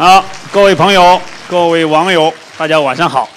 [0.00, 3.28] 好，各位朋友、各位网友，大家晚上好！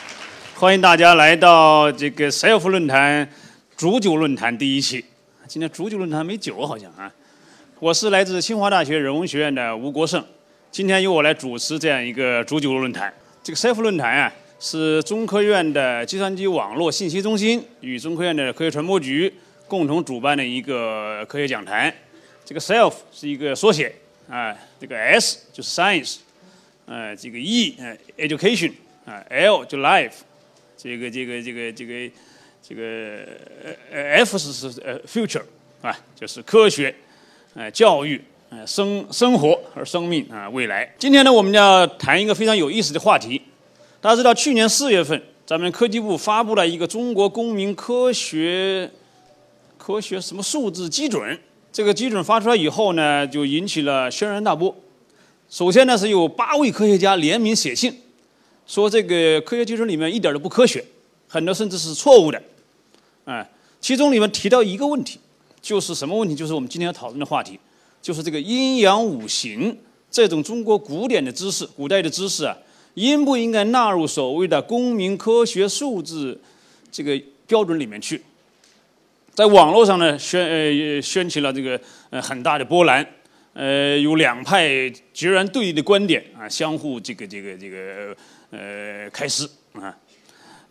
[0.56, 3.30] 欢迎大家来到这个 SELF 论坛
[3.76, 5.04] 煮酒论坛第一期。
[5.46, 7.12] 今天煮酒论坛没酒好像啊。
[7.82, 10.24] 我是来自清华大学人文学院的吴国胜，
[10.72, 13.14] 今天由我来主持这样一个煮酒论坛。
[13.44, 19.34] 这个 SELF 论坛啊，是中科院的计算机网络信息中心与中科院的科学传播局
[19.68, 21.94] 共同主办的一个科学讲坛。
[22.46, 23.94] 这个 SELF 是一个缩写
[24.30, 26.20] 啊，这个 S 就是 Science。
[26.86, 28.72] 呃，这个 E 呃，education
[29.06, 30.12] 啊，L 就 life，
[30.78, 32.12] 这个这个这个这个
[32.62, 33.26] 这个
[33.92, 35.44] 呃 F 是是呃 future
[35.82, 36.94] 啊，就是科学，
[37.54, 40.94] 呃教育，呃生生活和生命啊未来。
[41.00, 43.42] 今天呢，我们要谈一个非常有意思的话题。
[44.02, 48.92] 大家知道，去年四月份，咱们科技部发布了一个中国公民科学
[49.78, 51.40] 科学什么数字基准。
[51.72, 54.76] 这个基准发出来以后呢，就引起了轩然大波。
[55.54, 57.96] 首先呢，是有八位科学家联名写信，
[58.66, 60.84] 说这个科学技术里面一点都不科学，
[61.28, 62.42] 很多甚至是错误的，
[63.26, 63.48] 哎，
[63.80, 65.20] 其中里面提到一个问题，
[65.62, 66.34] 就是什么问题？
[66.34, 67.60] 就是我们今天要讨论的话题，
[68.02, 69.78] 就是这个阴阳五行
[70.10, 72.58] 这种中国古典的知识、古代的知识啊，
[72.96, 76.42] 应不应该纳入所谓的公民科学数字
[76.92, 78.20] 这个标准里面去？
[79.36, 83.08] 在网络上呢，掀呃掀起了这个呃很大的波澜。
[83.54, 88.16] 呃，有两派截然对立的观点啊，相互这个这个这个
[88.50, 89.96] 呃开撕啊。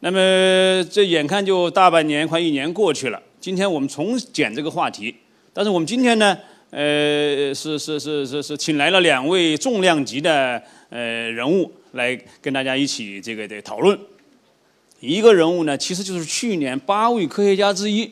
[0.01, 0.19] 那么
[0.91, 3.23] 这眼看就大半年，快一年过去了。
[3.41, 5.15] 今天我们重捡这个话题，
[5.53, 6.37] 但是我们今天呢，
[6.71, 10.61] 呃，是是是是是请来了两位重量级的
[10.91, 13.97] 呃人物来跟大家一起这个的讨论。
[14.99, 18.11] 一个人物呢，其实就是去年八位科学家之一，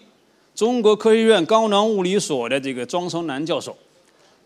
[0.54, 3.76] 中国科学院高能物理所的这个庄生南教授。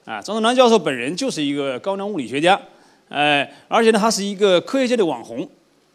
[0.05, 2.61] 啊，张德南教授本人就是一个高能物理学家，
[3.09, 5.49] 呃，而且呢，他是一个科学界的网红，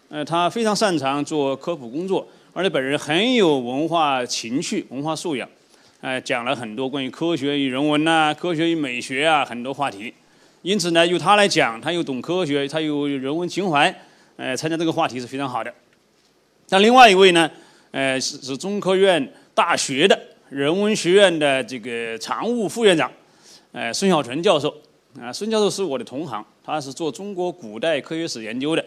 [0.10, 5.48] 呃，他非常擅长做科普工作，而且本人很有文化情趣、文化素养，
[6.02, 10.12] 呃，讲了很多关于科学与人文呐、科学与美学啊很多话题，
[10.64, 13.94] 因此呢，由他来讲，他又懂科学，他有人文情怀，
[14.38, 15.72] 呃，参加这个话题是非常好的。
[16.70, 17.48] 那另外一位呢，
[17.92, 23.12] 呃，是是中科院大学的人文学院的这个常务副院长。
[23.72, 24.74] 哎，孙小纯教授，
[25.22, 28.84] 啊，孙教授是我的同行，他是做中国古代科学史研究的，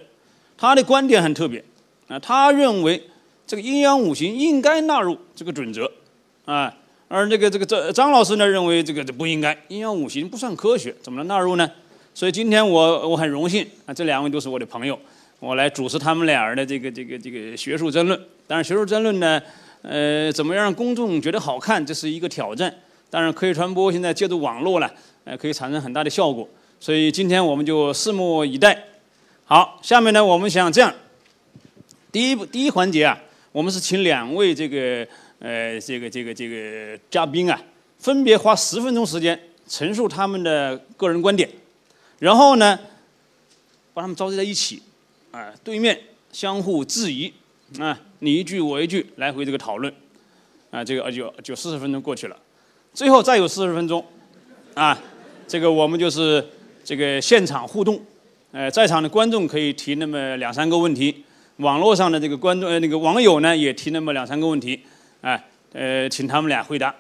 [0.58, 1.62] 他的观点很特别，
[2.08, 3.00] 啊，他认为
[3.46, 5.88] 这个阴阳五行应该纳入这个准则，
[6.44, 6.74] 啊，
[7.06, 11.70] 而那个这个张张老师呢认为这个这不应该，阴阳五行不算科学，怎么能纳入呢？
[12.12, 14.98] 所以今天我我很荣幸啊，这两位都是我的朋友，
[15.38, 18.20] 我来主持他们俩人的这个这个这个学术争论。
[18.48, 19.40] 但是，学术争论呢，
[19.82, 22.74] 呃，怎么样让公众觉得好看，这是一个挑战。
[23.12, 24.90] 当然，科学传播现在借助网络了，
[25.24, 26.48] 呃，可以产生很大的效果。
[26.80, 28.84] 所以今天我们就拭目以待。
[29.44, 30.90] 好，下面呢，我们想这样，
[32.10, 33.20] 第一步，第一环节啊，
[33.52, 35.06] 我们是请两位这个
[35.40, 37.62] 呃这个这个这个嘉宾啊，
[37.98, 41.46] 分别花十分钟时间陈述他们的个人观点，
[42.18, 42.80] 然后呢，
[43.92, 44.82] 把他们召集在一起，
[45.32, 46.00] 啊，对面
[46.32, 47.30] 相互质疑，
[47.78, 49.92] 啊，你一句我一句，来回这个讨论，
[50.70, 52.36] 啊，这个就就四十分钟过去了。
[52.94, 54.04] 最后再有四十分钟，
[54.74, 54.98] 啊，
[55.48, 56.46] 这个我们就是
[56.84, 57.98] 这个现场互动，
[58.52, 61.24] 呃，在场的观众可以提那么两三个问题，
[61.56, 64.78] 网络上的这个观众呃那个网友呢也提那么两三个问题，
[65.22, 65.42] 啊，
[65.72, 66.94] 呃，请他们俩回答，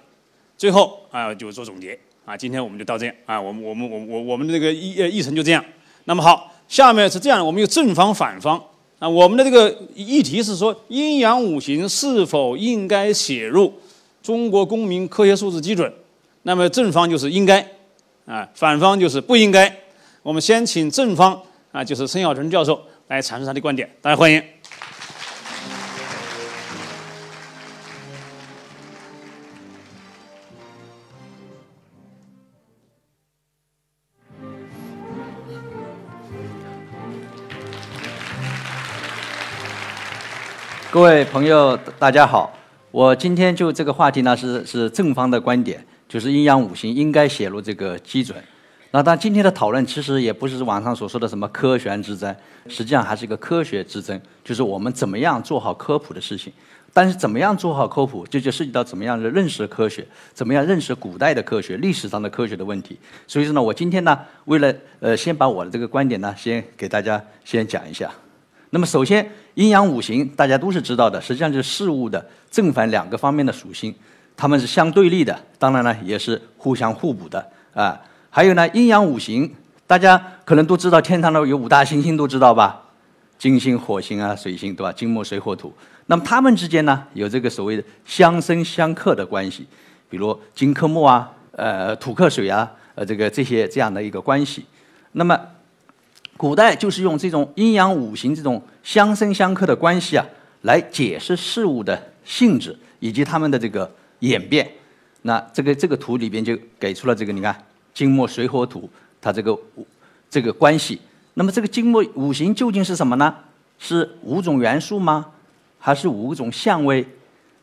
[0.56, 5.62] 最后啊就做总结，啊，今天我们就到这样，啊，我们我们我我我们的这个议呃议程就这样，
[6.04, 8.58] 那么好，下面是这样，我们有正方反方，
[8.98, 13.74] 啊，我们的这个议题是说阴阳五行是否应该写入。
[14.22, 15.92] 中国公民科学素质基准，
[16.42, 17.60] 那么正方就是应该，
[18.24, 19.76] 啊，反方就是不应该。
[20.22, 21.40] 我们先请正方
[21.72, 24.40] 啊，就是孙小纯教授来阐述他的观点，大家欢迎。
[40.92, 42.52] 各位朋友，大家好。
[42.92, 48.36] 我今天就这个话题呢，是是正方的观点，就是阴阳五行应该写入这个基准。
[48.90, 52.36] 那但今天的讨论其实也不是网上所说的什么科学之争，
[52.68, 56.52] 实际上还是一个科学之争，就是我们怎么样做好科普的事情。
[56.92, 62.98] 但是怎么样做好科普，这就涉及到怎么样的认识科学，怎么样认识古代的科学、历史上的科学的问题。
[63.26, 68.10] 所以说呢，我今天呢，为了呃，先把我的这个观点呢，先给大家先讲一下。
[68.74, 73.94] 那么首先，阴阳五行大家都是知道的，实际上就是事物的正反两个方面的属性，
[74.34, 78.00] 它们是相对立的，当然呢也是互相互补的啊。
[78.30, 79.54] 还有呢，阴阳五行，
[79.86, 82.80] 大家可能都知道天上的有五大行星，都知道吧？
[83.36, 84.90] 金星、火星啊、水星，对吧？
[84.90, 85.70] 金木水火土。
[86.06, 89.66] 那么它们之间呢，有这个所谓的相生相克的关系，
[90.08, 94.64] 比如金克木啊，呃，土克水啊，呃，这个这些这样的一个关系。
[95.12, 95.38] 那么
[96.36, 100.26] 古代就是用这种阴阳五行这种相生相克的关系啊，
[100.62, 103.90] 来解释事物的性质以及它们的这个
[104.20, 104.68] 演变。
[105.22, 107.56] 那这个这个图里边就给出了这个，你看
[107.94, 108.90] 金木水火土，
[109.20, 109.56] 它这个
[110.28, 111.00] 这个关系。
[111.34, 113.34] 那么这个金木五行究竟是什么呢？
[113.78, 115.26] 是五种元素吗？
[115.78, 117.06] 还是五种相位？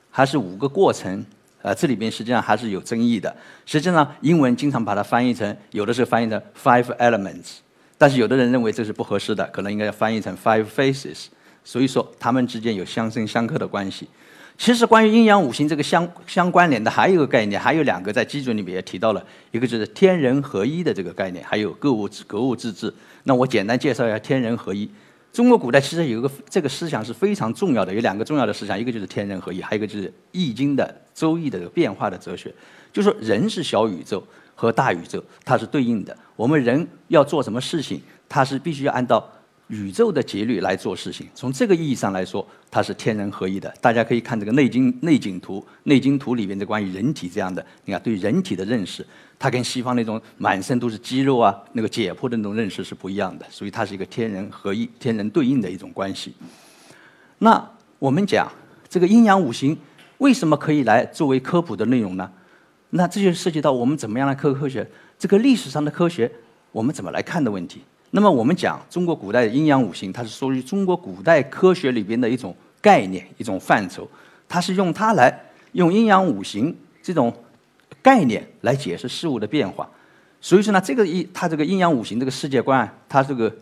[0.10, 1.26] 还是五个过程？
[1.62, 3.36] 呃，这里边实际上还是有争议的。
[3.66, 7.58] 实际上，英文经常把它翻译成，有的时候翻译成 five elements。
[8.00, 11.26] 但是有的人认为这是不合适的，可能应该要翻译成 five faces。
[11.64, 14.08] 所以说，它们之间有相生相克的关系。
[14.58, 22.92] 其实，关于阴阳五行这个相相关联的，还有一个概念，还有两个在基准里面也提到了，一个就是天人合一的这个概念，还有格物格物致知。
[23.26, 24.90] 那我简单介绍一下天人合一。
[25.32, 30.84] 中国古代其实有一个这个思想是非常重要的，有两个重要的思想，一个就是天人合一，还有一个就是《易经》的
[31.20, 32.54] 《周易》的这个变化的哲学，
[32.92, 34.26] 就说人是小宇宙
[34.56, 36.18] 和大宇宙，它是对应的。
[36.40, 38.00] 我们人要做什么事情？
[38.30, 39.22] 它是必须要按照
[39.68, 41.28] 宇宙的节律来做事情。
[41.36, 43.70] 从这个意义上来说，它是天人合一的。
[43.82, 49.06] 大家可以看这个《内经》内景图，《内经图》里面的关于人体这样的，你看对人体的认识，
[49.38, 53.46] 它跟西方那种满身都是肌肉啊、那个解剖的那种认识是不一样的。
[53.50, 56.34] 所以它是一个天人合一、天人对应的一种关系。
[57.40, 57.70] 那
[58.00, 58.50] 我们讲
[58.88, 59.78] 这个阴阳五行
[60.20, 62.32] 为什么可以来作为科普的内容呢？
[62.92, 66.32] 那这就涉及到我们怎么样来科科学，这个历史上的科学
[66.72, 67.82] 我们怎么来看的问题。
[68.12, 74.10] 那么我们讲中国古代的阴阳五行，它是属于中国古代科学里边的一种概念、一种范畴。
[74.48, 75.40] 它是用它来
[75.74, 77.32] 用阴阳五行这种
[78.02, 79.88] 概念来解释事物的变化。
[80.42, 83.54] 所以说呢，这个一它这个阴阳五行这个世界观，它这个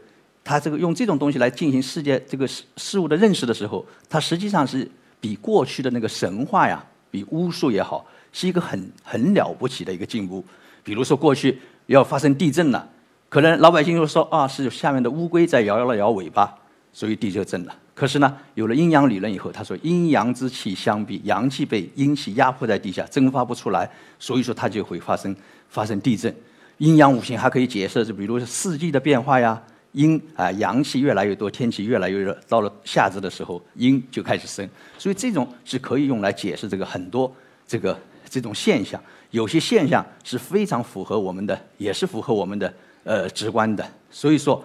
[0.44, 4.90] 它这个用这种东西来进行世界这个事事物的认识的时候，它实际上是
[5.20, 10.46] 比过去的那个神话呀，比巫术也好，是一个很很了不起的一个进步。
[10.88, 12.88] 比如说过去要发生地震了。
[13.28, 16.50] 可能老百姓就说啊，是下面的乌龟在摇摇了摇尾巴，
[16.94, 17.76] 所以地就震了。
[17.94, 25.36] 可是呢，有了阴阳理论以后，他说阴阳之气相逼，阳气被阴气压迫在地下，蒸发不出来，所以说它就会发生
[25.68, 26.34] 发生地震。
[26.78, 29.62] 阴阳五行还可以解释，就比如说四季的变化呀，
[29.92, 34.66] 阴啊阳气越来越多，天气越来越热，到了夏至的时候，阴就开始生，
[34.98, 37.30] 所以这种是可以用来解释这个很多
[37.68, 38.00] 这个
[38.30, 39.02] 这种现象。
[39.32, 42.74] 有些现象是非常符合我们的，也是符合我们的。
[43.04, 44.62] 呃，直观的，所以说，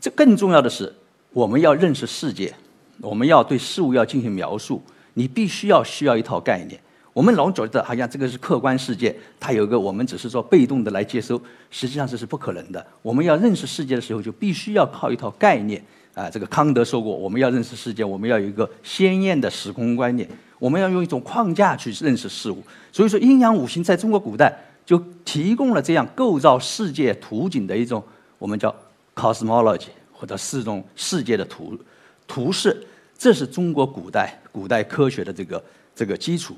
[0.00, 0.92] 这更重要的是，
[1.32, 2.52] 我们要认识世界，
[3.00, 4.82] 我们要对事物要进行描述，
[5.14, 6.80] 你必须要需要一套概念。
[7.12, 11.40] 我们老觉得好像这个是客观世界，它有一个我们只是说被动的来接收，
[11.70, 12.84] 实际上这是不可能的。
[13.00, 15.80] 我们要认识世界的时候，就必须要靠一套概念。
[16.14, 20.28] 啊，这个康德说过，我们要认识世界，我们要有一个鲜艳的时空观念，
[20.62, 22.62] 我们要用一种框架去认识事物。
[22.92, 24.56] 所以说，阴阳五行在中国古代。
[24.84, 28.02] 就提供了这样构造世界图景的一种
[28.36, 28.74] 我们叫
[29.14, 31.78] cosmology 或者是一种世界的图
[32.26, 32.84] 图示，
[33.16, 35.64] 这是中国古代古代科学的这个
[35.94, 36.56] 这个基础。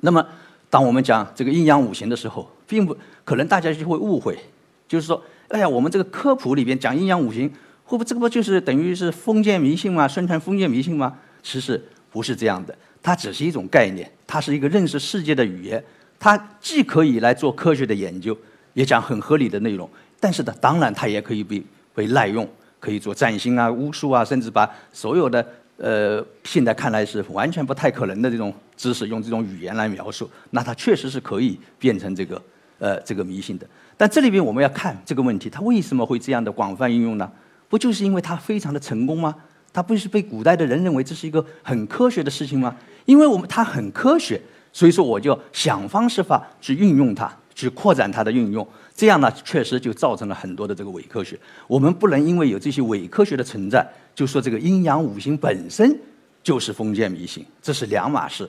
[0.00, 0.24] 那么，
[0.68, 4.38] 当我们讲这个阴阳五行的时候，并不可能大家就会误会，
[4.86, 7.48] 就是说，哎呀，我们这个科普里边讲阴阳五行，
[7.84, 10.06] 会不会这个不就是等于是封建迷信吗？
[10.06, 11.16] 宣传封建迷信吗？
[11.42, 15.82] 其实不是这样的，它只是一种概念，它是一个认识世界的语言。
[16.20, 18.36] 它既可以来做科学的研究，
[18.74, 19.88] 也讲很合理的内容，
[20.18, 21.62] 但是呢，当然它也可以被
[21.94, 22.48] 被滥用，
[22.80, 25.46] 可以做占星啊、巫术啊，甚至把所有的
[25.76, 32.42] 呃现在看来是完全不太可能的这种知识，用这种语言来描述，那它确实是可以变成这个
[32.78, 33.66] 呃这个迷信的。
[33.96, 37.30] 但这里边我们要看这个问题，它为什么会这样的广泛应用呢？
[37.68, 39.34] 不就是因为它非常的成功吗？
[39.72, 42.76] 它不是被古代的人认为这是一个很科学的事情吗？
[43.04, 44.40] 因为我们它很科学。
[44.70, 48.64] 所以说，我就想方设法去运用它，去扩展它的运用。
[48.94, 51.36] 这样呢，确实就造成了很多的这个伪科学。
[51.66, 53.84] 我们不能因为有这些伪科学的存在，
[54.14, 55.98] 就说这个阴阳五行本身
[56.42, 58.48] 就是封建迷信，这是两码事。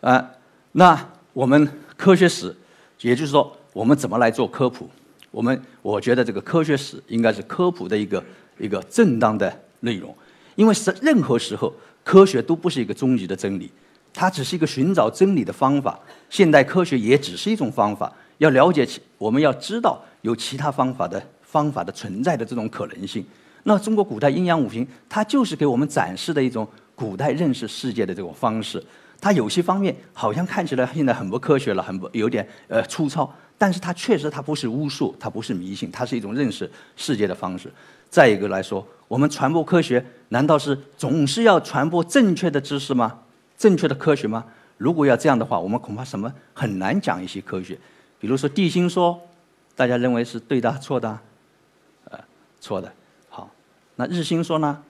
[0.00, 0.28] 啊，
[0.72, 2.54] 那我们科学史，
[3.00, 4.90] 也就是说，我们怎么来做科普？
[5.30, 8.22] 我们我觉得这个科学史应该是科普的一个
[8.58, 10.14] 一个正当的内容，
[10.54, 11.72] 因为是任何时候
[12.04, 13.70] 科学都不是一个终极的真理。
[14.12, 15.98] 它只是一个寻找真理的方法，
[16.30, 18.10] 现代科学也只是一种方法。
[18.38, 23.24] 要了解其，我们要知道有其他方法的方法的存在的这种可能性。
[23.64, 28.82] 那中国古代阴阳五行，它就是给我们展示的一种古代认识世界的这种方式。
[29.20, 29.32] 它。
[29.32, 37.70] 有些方面好像看起来现在很不科学了，很不有点呃粗糙，但是它确实它不是巫术，它不是迷信，它是一种认识世界的方式。
[38.08, 43.20] 再一个来说，我们传播科学难道是总是要传播正确的知识吗？
[43.56, 44.44] 正确的科学吗？
[44.78, 47.78] 如果要这样的话，我们恐怕什么很难讲一些科学，
[48.18, 49.18] 比如说地心说，
[49.74, 51.18] 大家认为是对的错的？
[52.04, 52.18] 呃，
[52.60, 52.92] 错的。
[53.28, 53.50] 好，
[53.94, 54.82] 那日心说呢？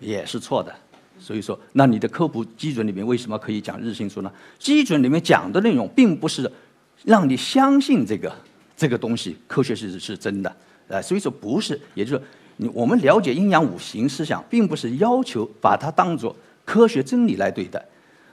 [0.00, 0.74] 也是错的。
[1.16, 4.32] 所以说，那你的科普基准里面为什么可以讲日心说呢？
[4.58, 6.50] 基准里面讲的内容并不是
[7.04, 8.34] 让你相信这个
[8.76, 10.56] 这个东西科学是是真的，
[10.88, 16.34] 呃，所以说不是，也就是说，你我们了解阴阳五行思想，并不是要求把它当做
[16.64, 17.84] 科学真理来对待。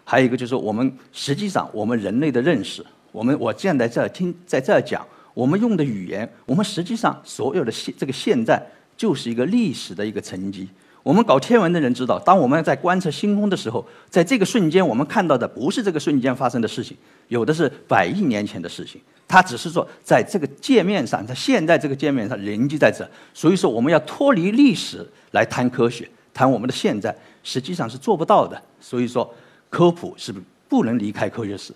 [0.04, 8.62] 还有一个就是，我们实际上我们人类的认识，我们我站在在这听，在这儿讲，我们用的语言，我们实际上所有的现这个现在
[8.98, 10.68] 就是一个历史的一个沉积。
[11.04, 16.96] 我们搞天文的人知道，当我们在观测星空的时候，在这个瞬间我们看到的不是这个瞬间发生的事情，
[17.28, 19.02] 有的是百亿年前的事情。
[19.28, 23.10] 它只是说在这个界面上，在现在这个界面上人就在这。
[23.34, 28.62] 所以说，我们要脱离历史来谈科学，谈我们的现在，实际上是做不到的。
[28.80, 29.34] 所以说。
[29.72, 30.36] 科普是
[30.68, 31.74] 不能离开科学史，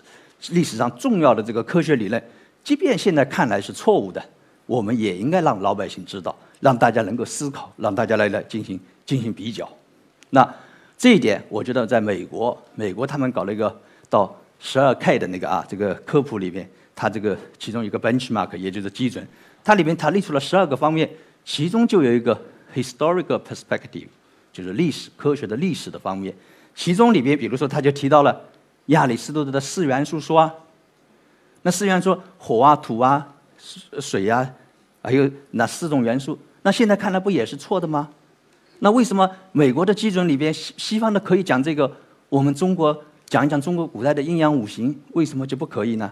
[0.50, 2.22] 历史上重要的这个科学理论，
[2.62, 4.22] 即便现在看来是错误的，
[4.66, 9.66] 我们也应该让老百姓知道，让大家能够思考，让大家来来进行进行比较。
[10.30, 10.54] 那
[10.98, 13.74] 这一点，我觉得在美国，美国他们搞了一个
[14.10, 19.26] 到十二 K 的那个啊，这个科普里面，它这个其中一个 benchmark，也就是基准，
[19.62, 21.08] 它里面它列出了十二个方面，
[21.44, 22.38] 其中就有一个
[22.74, 24.08] historical perspective，
[24.52, 26.34] 就是历史科学的历史的方面。
[26.74, 28.38] 其中里边，比如说，他就提到了
[28.86, 30.54] 亚里士多德的四元素说啊，
[31.62, 33.34] 那四元素火啊、土啊、
[34.00, 34.50] 水啊，
[35.02, 38.08] 还有那四种元素，那现在看来不也是错的吗？
[38.78, 41.90] 那为什么美国的基准里边，西西方的可以讲这个，
[42.28, 46.10] 我们中国讲一讲中国古代的阴阳五行，为什么就不可以呢？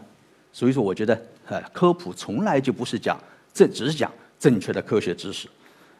[0.52, 3.18] 所以说，我觉得，呃，科普从来就不是讲
[3.52, 5.49] 这，只是讲正确的科学知识，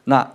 [0.05, 0.29] 那。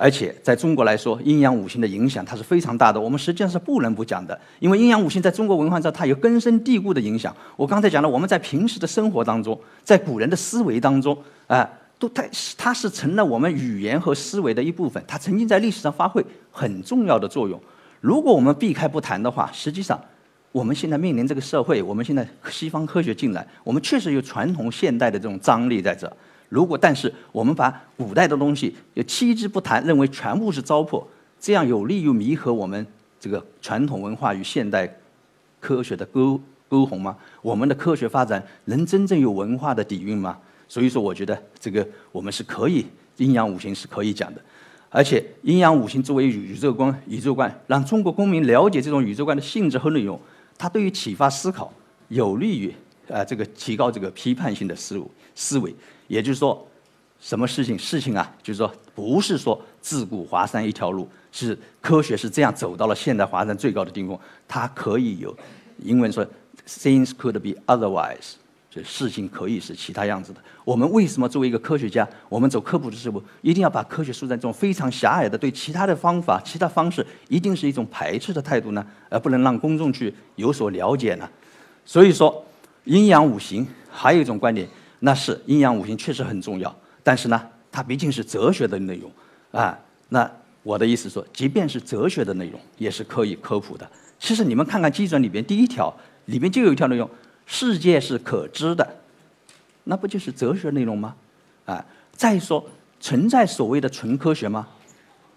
[0.00, 3.00] 而且在中国来说，阴阳五行的影响它是非常大的。
[3.00, 7.34] 我们实际上是不能不讲的，因为阴阳五行在中国文化上它有根深蒂固的影响。
[7.56, 11.18] 我刚才讲了，我们在平时的生活当中，在古人的思维当中，
[11.48, 11.68] 啊，
[11.98, 12.24] 都它
[12.56, 15.02] 它是成了我们语言和思维的一部分。
[15.06, 17.60] 它曾经在历史上发挥很重要的作用。
[18.00, 20.00] 如果我们避开不谈的话，实际上
[20.52, 26.10] 我们现在面临这个社会，我们现在西方科学进来，我们确实有传统现代的这种张力在这。
[26.48, 31.04] 如果但是我们把古代的东西又弃之不谈，认为全部是糟粕，
[31.40, 32.86] 这样有利于弥合我们
[33.20, 34.88] 这个传统文化与现代
[35.60, 37.16] 科学的沟沟鸿吗？
[37.42, 40.38] 我们的科学发展能真正有文化的底蕴吗？
[40.68, 42.84] 所以说，我觉得这个我们是可以
[43.16, 44.40] 阴阳五行是可以讲的，
[44.90, 50.20] 而且阴阳五行作为宇宙观宇宙观，让中国公民了解这种宇宙观的性质和内容，
[50.56, 51.72] 它对于启发思考
[52.08, 52.72] 有利于
[53.08, 55.74] 呃这个提高这个批判性的思路思维。
[56.06, 56.66] 也就是说，
[57.20, 58.34] 什么事情事情啊？
[58.42, 64.18] 就是说，不是说自古华山一条路，是科学是这样走到了现代华山最高的顶峰。
[64.46, 65.36] 它可以有，
[65.78, 66.24] 英文说
[66.66, 68.34] ，things could be otherwise，
[68.70, 70.40] 这事情可以是其他样子的。
[70.64, 78.86] 我们为什么作为一个科学家，我们走科普的时候，一定要把科学书在这种非常狭隘的对其他的方法、其他方式，一定是一种排斥的态度呢？
[79.08, 81.28] 而不能让公众去有所了解呢？
[81.84, 82.44] 所以说，
[82.84, 84.68] 阴阳五行还有一种观点。
[85.00, 89.08] 那是阴阳五行确实很重要，但是呢，它毕竟是哲学的内容，
[89.52, 90.28] 啊，那
[90.64, 93.88] 我的意思说，即便是哲学的内容，也是可以科普的。
[94.18, 95.94] 其实你们看看基准里边第一条，
[96.24, 97.08] 里边就有一条内容：
[97.50, 98.86] 世界是可知的，
[99.84, 101.14] 那不就是哲学内容吗？
[101.64, 102.62] 啊，再说
[103.00, 104.68] 存在所谓的纯科学吗？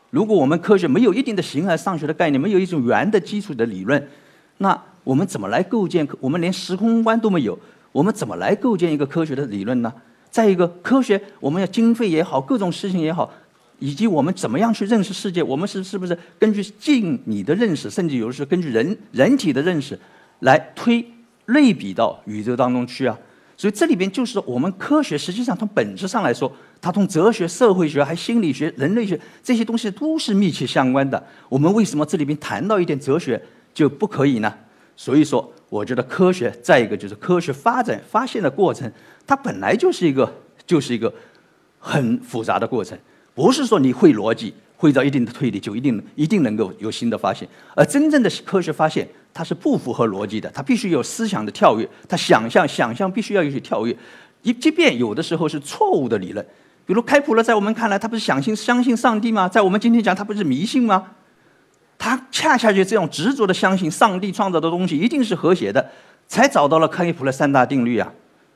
[0.09, 4.09] 如果我们科学没有一定的形而上学的概念，没有一种圆的基础的理论，
[4.57, 6.05] 那我们怎么来构建？
[6.19, 7.57] 我们连时空观都没有。
[7.93, 9.93] 我们怎么来构建一个科学的理论呢？
[10.29, 13.31] 再一个，科学我们要经费也好，各种事情也好，
[13.79, 19.97] 以及我们怎么样去认识世界，我们是是不是根据近你的认识，甚至有的时候根据人人体的认识
[20.39, 21.05] 来推
[21.53, 23.17] 类比到宇宙当中去啊？
[23.55, 31.23] 所以这里边就是我们科学实际上从本质上来说，它从哲学、社会学、还心理学、人类学这些东西都是密切相关的。
[31.47, 33.41] 我们为什么这里边谈到一点哲学
[33.73, 34.53] 就不可以呢？
[34.95, 35.51] 所以说。
[35.71, 38.91] 我觉得科学，再一个就是科学发展发现的过程，
[39.25, 40.29] 它本来就是一个
[40.67, 41.09] 就是一个
[41.79, 42.99] 很复杂的过程，
[43.33, 47.47] 不是说你会逻辑，会到一定的推理就一定一定能够有新的发现。
[47.75, 53.95] 而真正的科学发现，它是不符合逻辑的，它必须有思想的跳跃，它想象想象必须要有些跳跃。
[54.41, 56.43] 一即便有的时候是错误的理论，
[56.83, 59.47] 比如开普勒，在我们看来，他不是相信相信上帝吗？
[59.47, 61.11] 在我们今天讲，他不是迷信吗？
[61.99, 65.91] 他恰恰就这样执着的相信上帝创造的东西一定是和谐的，
[66.27, 68.11] 才找到了开普勒三大定律啊，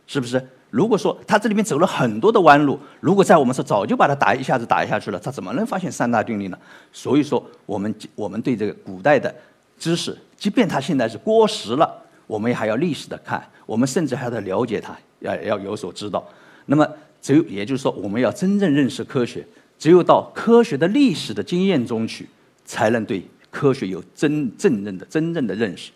[0.08, 0.44] 是不是？
[0.75, 6.58] 如果说他这里面走了很多的弯路，如果在我们说早就把它打一下子打下去了，他怎么能发现三大定律呢？
[6.91, 9.34] 所以说，我们我们对这个古代的
[9.79, 11.89] 知识，即便它现在是过时了，
[12.27, 16.22] 我们还要历史的看，我们甚至还要了解它，要要有所知道。
[16.65, 16.86] 那么，
[17.22, 19.48] 只有也就是说，我们要真正认识科学，
[19.79, 22.27] 只有到科学的历史的经验中去，
[22.65, 23.24] 才能对。
[23.50, 25.89] 科学有真正认的真正的认识，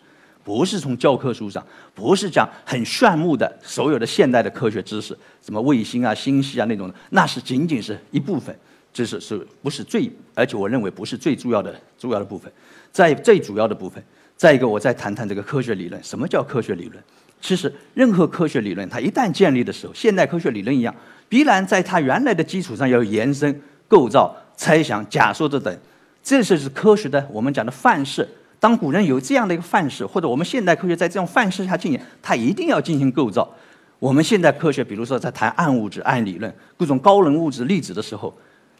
[0.50, 1.64] 不是从教科书上，
[1.94, 8.52] 不是讲很炫目的所有的现代的科学知识，什么卫星啊、星系啊那种的，那是仅仅是一部分
[8.92, 10.10] 知识，是不是最？
[10.34, 12.52] 而且我认为不是最主要的主要的部分。
[12.90, 14.02] 在最主要的部分，
[14.36, 16.02] 再一个，我再谈谈这个科学理论。
[16.02, 17.00] 什么叫科学理论？
[17.40, 20.92] 其实任何科学理论，它一旦建立的时候，现代科学理论一样，
[21.28, 25.78] 必然在它原来的基础上要延伸、构造、猜想、假说等等。
[26.24, 28.28] 这就是科学的，我们讲的范式。
[28.60, 33.50] 当古人有这样的一个范式，或者我们现代科学在这种范式下进行，它一定要进行构造。
[33.98, 38.32] 我们现代科学，比如说在谈暗物质、暗理论、各种高能物质粒子的时候，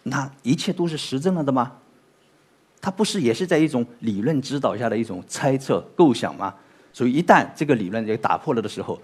[0.04, 1.72] 那一切都是实证了的吗？
[2.80, 6.54] 它不是也是在一种理论指导下的一种猜测构想吗？
[6.92, 9.00] 所以一旦这个理论也打破了的时候，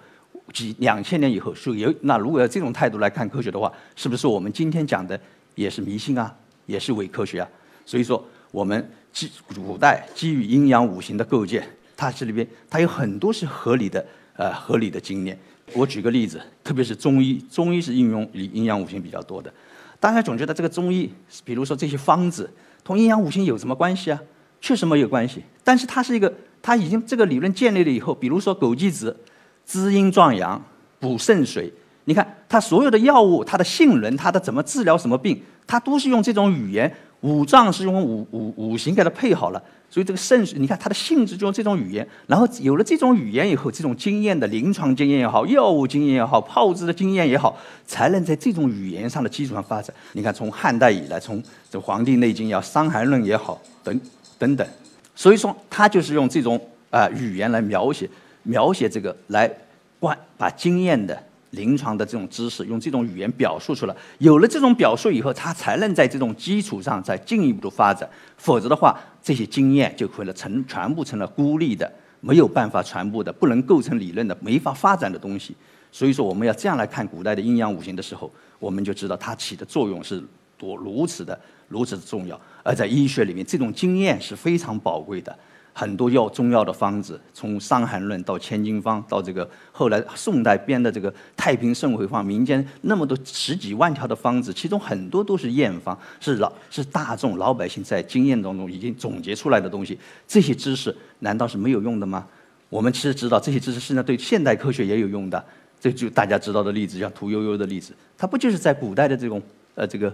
[0.52, 5.18] 几两千年以后，是有那如果要这种态度来看科学的话，是不是我们今天讲的
[5.54, 6.34] 也是迷信啊，
[6.66, 7.48] 也是伪科学啊？
[7.84, 14.04] 所以说，我们基古代基于阴阳五行的构建，它这里边它有很多是合理的，
[14.36, 15.38] 呃，合理的经验。
[15.72, 19.50] 我举个例子，特别是中医，中医是应用阴阳五行比较多的。
[19.98, 21.10] 大家总觉得这个中医，
[21.46, 22.52] 比如说这些方子，
[22.84, 24.20] 同阴阳五行有什么关系啊？
[24.60, 25.42] 确实没有关系。
[25.64, 26.30] 但是它是一个，
[26.60, 29.18] 它已经这个理论建立了以后，比如说枸杞子，
[29.64, 30.62] 滋阴壮阳，
[31.00, 31.72] 补肾水。
[32.04, 36.94] 你看它所有的药物，它的性能，它的怎么治疗什么病，它都是用这种语言。
[37.20, 49.94] 五脏是用五五五行给它配好了，所以这个肾，你看它的性质就用这种语言，然后有了这种语言以后，这种经验的临床经验也好，药物经验也好，炮制的经验也好，才能在这种语言上的基础上发展。
[50.12, 53.98] 你看，从汉代以来，从这《黄帝内经》要《伤寒论》也好，等
[54.38, 54.66] 等等，
[55.14, 58.08] 所以说他就是用这种啊语言来描写
[58.42, 59.50] 描写这个来
[59.98, 61.20] 观把经验的。
[61.56, 68.08] 临床的这种知识，用这种语言表述出来，有了这种表述以后，他才能在这种基础上再进一步的发展。
[68.36, 75.56] 否则的话，这些经验就会了成全部成了孤立的，没有办法传播的，不能构成理论的，没法发展的东西。
[75.90, 80.22] 所以说，我们要这样来看古代的阴阳五行的时候，我们就知道它起的作用是
[80.58, 81.38] 多如此的
[81.68, 82.38] 如此的重要。
[82.62, 85.36] 而在医学里面，这种经验是非常宝贵的。
[85.78, 99.98] 很多药中药的方子，从《伤寒论》到《千金方》，到这个后来宋代编的这个《太平盛会方》，民间那么多十几万条的方子，其中很多都是验方，是老是大众老百姓在经验当中已经总结出来的东西。
[100.26, 102.26] 这些知识难道是没有用的吗？
[102.70, 105.44] 我们其实知道，这些知识实际上对现代科学也有用的。
[105.78, 109.42] 这就大家知道的例子，像屠呦呦的例子，它不就是在古代的这种
[109.74, 110.10] 呃这个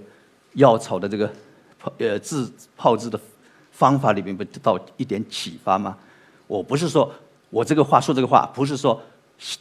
[0.55, 1.33] 药草的这个
[1.79, 3.21] 泡呃制泡制的。
[3.73, 5.97] 方法里面不得到一点启发吗？
[6.47, 7.13] 我不是说
[7.51, 9.01] 我这个话说这个话，不是说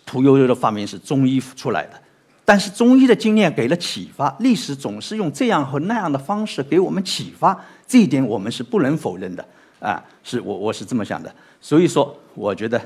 [0.05, 1.99] 屠呦呦的发明是中医出来的，
[2.45, 9.45] 但是中医的经验给了启发，历史总是用这样和那样的方式给我们启发，这一点我们是不能否认的
[9.79, 10.03] 啊！
[10.23, 12.79] 是我我是这么想的，所以说我觉得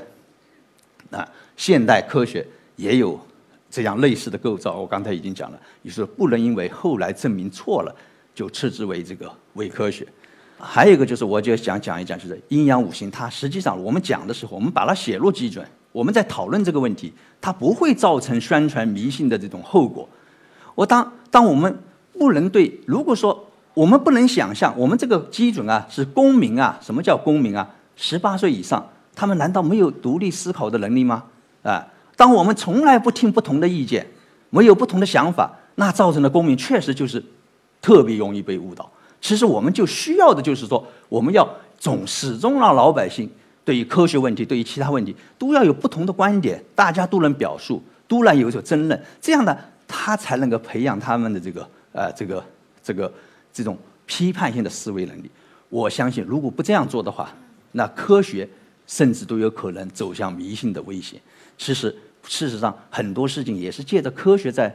[1.10, 3.20] 啊，现代科学也有
[3.70, 7.94] 这样类似的构造，我刚才已经讲了，你说不能因为后来证明错了
[8.34, 10.06] 就斥之为这个伪科学。
[10.58, 20.08] 还有一个就是，我就想讲一讲，就是阴阳五行，它实际上我们讲的时候，我们把它写入基准，我们在讨论这个问题，它不会造成宣传迷信的这种后果。
[20.74, 21.78] 我当当我们
[22.18, 27.68] 不能对，如果说我们不能想象，我们这个基准啊是公民啊，什么叫公民啊？
[27.94, 31.24] 十八岁以上，他们难道没有独立思考的能力吗？
[31.62, 34.06] 啊，当我们从来不听不同的意见，
[34.48, 37.22] 没有不同的想法，那造成的公民确实就是
[37.82, 38.90] 特别容易被误导。
[39.26, 41.44] 其实我们就需要的就是说，我们要
[41.76, 43.28] 总始终让老百姓
[43.64, 49.58] 对于科学问题、对于其他问题都要有不同的观点，大家都能表述，都能有所争论，这样呢，
[49.88, 52.44] 他才能够培养他们的这个呃这个
[52.80, 53.12] 这个
[53.52, 55.28] 这种批判性的思维能力。
[55.70, 57.34] 我相信，如果不这样做的话，
[57.72, 58.48] 那科学
[58.86, 61.20] 甚至都有可能走向迷信的危险。
[61.58, 61.92] 其实，
[62.28, 64.72] 事实上很多事情也是借着科学在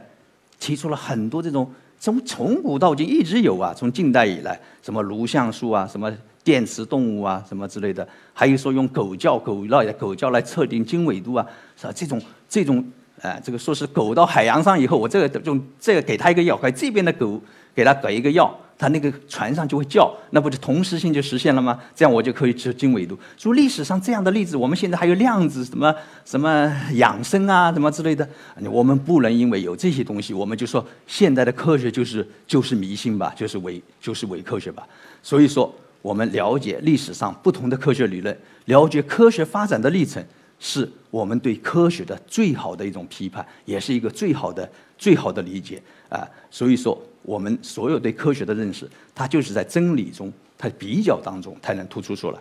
[0.60, 1.72] 提出了很多这种。
[2.02, 6.12] 从从古到今一直有啊，从近代以来，什么颅像术啊，什么
[6.42, 11.92] 电磁动物啊，什么之类的，还有说用狗叫、狗来狗叫来测定经纬度啊，是吧？
[11.94, 12.84] 这种这种，
[13.20, 17.40] 呃，这个说是狗到海洋上以后，我这个用这个给它一个药，给这边的狗
[17.72, 21.78] 给它给一个药，它那个船上就会叫，那不就同时性就实现了吗？
[21.94, 23.16] 这样我就可以知经纬度。
[23.38, 28.28] 说历史上这样的例子，我们现在还有量子什么什么养生啊，什么之类的，
[28.68, 34.84] 我们不能因为有这些东西，我们就说现代的科学就是就是迷信吧，就是伪就是伪科学吧。
[35.22, 40.20] 所以说，我们了解历史上不同的科学理论，了解科学发展的历程。
[40.64, 46.24] 是我们对科学的最好的一种批判，也是一个最好的、最好的理解啊。
[46.52, 52.38] 所以说，我们所有对科学的认识，它就是在真理中、它比较当中才能突出出来。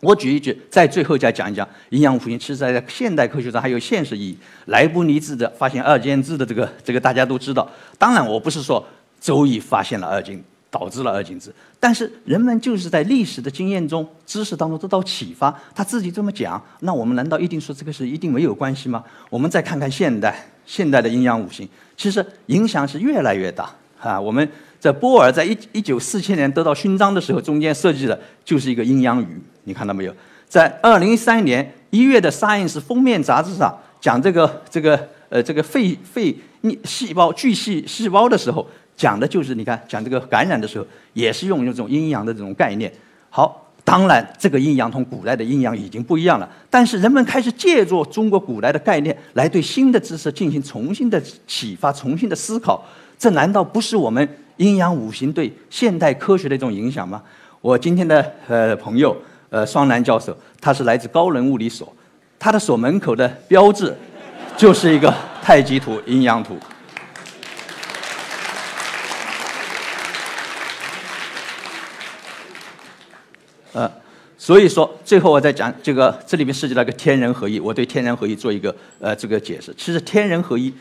[0.00, 4.38] 我举一句，在最后再讲一讲阴阳五行，其实在现代科学上还有现实意义。
[4.66, 7.68] 莱布尼兹的发现二进制的这个，这个大家都知道。
[7.98, 8.86] 当然，我不是说
[9.20, 10.42] 周易发现了二进。
[10.70, 19.02] 导致了二进制，但是人们就是在历史的经验中、知识当中得到启发，他自己这么讲，那我们难道一定说这个是一定没有关系吗？
[19.30, 24.20] 我们再看看现代，现代的阴阳五行，其实影响是越来越大啊。
[24.20, 24.46] 我们
[24.78, 30.14] 在波尔在一一九四七年得到勋章的时候，中间设计的就是一个阴阳鱼，你看到没有？
[30.46, 36.36] 在二零一三年一月的《Science》封面杂志上讲这个这个呃这个肺肺
[36.84, 38.66] 细胞巨细细胞的时候。
[38.98, 42.92] 讲的就是你看，讲这个感染的时候，也是用这种阴阳的这种概念。
[43.30, 52.84] 好，当然这个阴阳同古代的阴阳已经不一样了，但是人们开始借助中国古代的概念来对新的知识进行重新的启发、重新的思考。
[53.18, 57.22] 这难道不是我们阴阳五行对现代科学的一种影响吗？
[57.62, 59.16] 我今天的呃朋友
[59.48, 61.90] 呃双南教授，他是来自高能物理所，
[62.38, 63.96] 他的所门口的标志
[64.54, 65.10] 就是一个
[65.42, 66.54] 太极图、阴阳图。
[74.40, 79.74] 所以说最后我再讲这个，这里面涉及到一个天人合一，我对天人合一做一个呃这个解释。
[79.76, 80.72] 其实天人合一，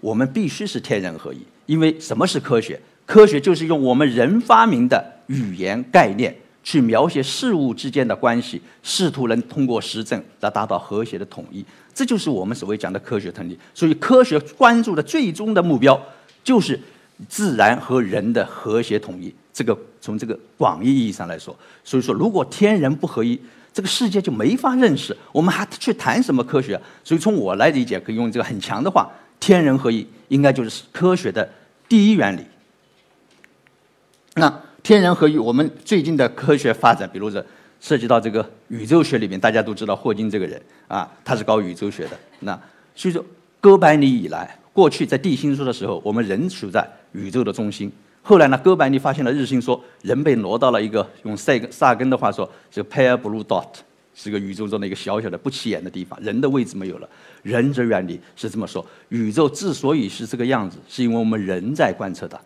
[0.00, 2.80] 我们必须是天人合一，因为什么是科学？
[3.04, 11.62] 科学就是用我们人发明的语言概念去描写事物之间的关系，试图能通过实证来达到和谐的统一。
[11.92, 13.58] 这就是我们所谓讲的科学统一。
[13.74, 16.00] 所以科学关注的最终的目标
[16.42, 16.80] 就是
[17.28, 19.34] 自然和人的和谐统一。
[19.52, 21.54] 这个从这个广义意义上来说，
[21.84, 23.38] 所以说如果天人不合一，
[23.72, 25.16] 这个世界就没法认识。
[25.30, 26.80] 我们还去谈什么科学？
[27.04, 31.46] 所以从我来理解，可以用这个很强的话：天人合一应该就是科学的
[31.88, 32.44] 第一原理。
[34.34, 37.44] 那天人合一，我们最近的科学发展，比如说
[37.78, 42.18] 涉及到这个宇宙学里面，大家都知道霍金这个人啊，他是搞宇宙学的。
[42.40, 42.58] 那
[42.94, 43.22] 所以说，
[43.60, 47.92] 哥白尼以来，过去在地心说的时候，我们人处在宇宙的中心。
[48.22, 53.66] 后来呢，哥白尼发现了日心说，人被挪到了一个用塞根萨根的话说，这个 pale blue dot，
[54.14, 57.08] 是个宇宙中的一个小小的不起眼的地方，人的位置没有了。
[57.42, 62.40] 人之原理是这么说：宇宙之所以是这个样子，是因为我们人在观测它，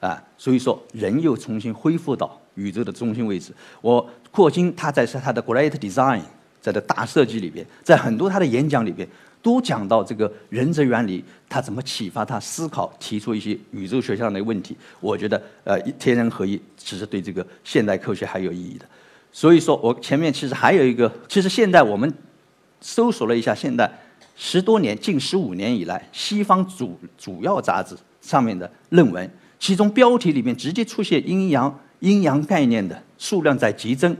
[0.00, 3.52] 啊，所以说人又重新恢复到宇宙的中心位置。
[3.82, 6.22] 我霍金他在他的 Great Design，
[6.62, 9.06] 在的大设计里边，在很多他的演讲里边。
[9.42, 14.76] 都讲到这个人则原理，他怎么启发他思考，提出一些宇宙学上的问题。
[15.00, 18.86] 我觉得，呃，天人合一只是对这个现代科学还有意义的。
[19.32, 22.12] 所以说我前面其实还有一个，其实现在我们
[22.80, 23.90] 搜索了一下，现代
[24.36, 29.28] 十多年、近十五年以来，西方主主要杂志上面的论文，
[29.58, 34.16] 其中标题里面直接出现阴阳阴阳概念的数量在激增，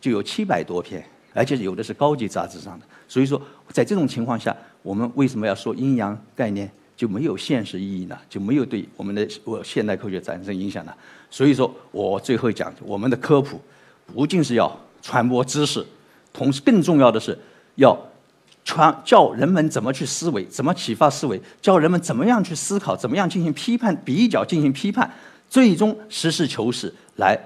[0.00, 1.04] 就有七百多篇，
[1.36, 2.86] 而且有的是高级杂志上的。
[3.06, 8.18] 所以说，在这种情况下，我们为什么要说阴阳概念就没有现实意义呢？
[8.28, 10.92] 就没有对我们的我现代科学产生影响呢？
[11.30, 13.60] 所以说我最后讲，我们的科普
[14.06, 15.84] 不仅是要传播知识，
[16.32, 17.38] 同时更重要的是
[17.74, 17.96] 要
[18.64, 25.08] 传教人们怎么去思维，怎么启发思维，教人们怎么样去思考，怎么样进行批判、比较、进行批判，
[25.48, 27.38] 最终实事求是来。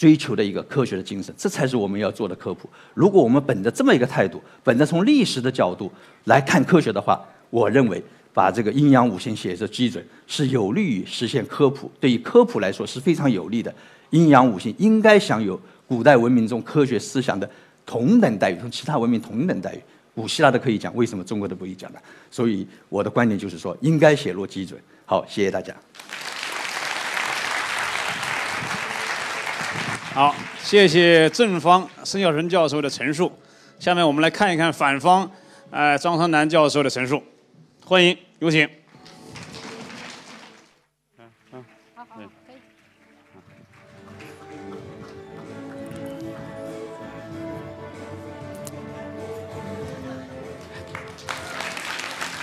[0.00, 2.66] 追求的一个科学的精神，这才是我们要做的科普。
[2.94, 5.92] 如果我们本着这么一个态度，本着从历史的角度
[6.24, 13.70] 来看科学的话，我认为把这个阴阳五行写作基准是有利于实现科普，对于科普来说是非常有利的。
[14.08, 17.46] 阴阳五行应该享有古代文明中科学思想的
[17.84, 19.80] 同等待遇，同其他文明同等待遇。
[20.14, 21.98] 古希腊的可以讲，为什么中国的不可以讲呢？
[22.30, 24.80] 所以我的观点就是说，应该写入基准。
[25.04, 25.76] 好，谢谢大家。
[30.12, 33.30] 好，谢谢正方申孝成教授的陈述。
[33.78, 35.30] 下面我们来看一看反方，
[35.70, 37.22] 呃，张双南教授的陈述。
[37.84, 38.68] 欢迎，有请。
[41.16, 42.26] 嗯嗯，好好可以。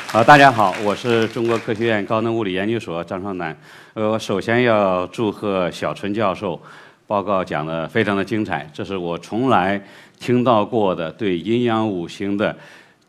[0.08, 3.56] 好，大家好，我是中国科学院高能物理研究所张双南。
[3.94, 6.60] 呃，我首先要祝贺小春教授，
[7.08, 9.82] 报告讲得非常的精彩，这是我从来
[10.20, 12.54] 听到过的对阴阳五行的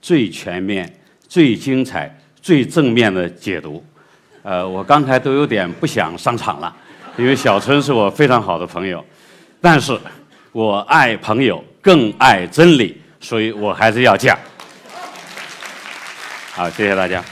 [0.01, 0.89] 最全面、
[1.27, 3.85] 最精彩、最正面的解读。
[4.45, 6.75] 呃，我刚才都有点不想上场了，
[7.17, 9.05] 因为小春是我非常好的朋友，
[9.61, 9.99] 但是
[10.53, 14.39] 我爱朋友更爱真理，所以我还是要讲。
[16.53, 17.23] 好，谢谢大家。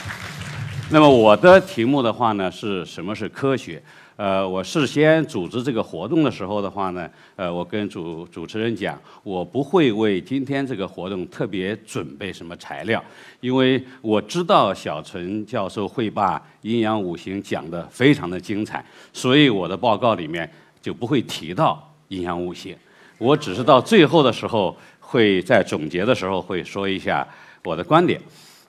[0.89, 3.81] 那么我的题目的话呢，是什么是科学？
[4.17, 13.01] 呃，我事先组织这个活动的时候的话呢，呃，我跟主主持人讲，我不会为今天这个活动特别准备什么材料，
[13.41, 20.51] 因为我知道小陈教授会把阴阳五行讲得非常的精彩，所以我的报告里面
[20.81, 22.75] 就不会提到阴阳五行，
[23.19, 27.25] 我只是到最后的时候会在总结的时候会说一下
[27.63, 28.19] 我的观点。